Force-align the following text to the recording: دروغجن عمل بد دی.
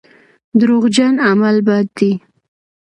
دروغجن 0.59 1.13
عمل 1.29 1.57
بد 1.67 1.87
دی. 1.97 2.11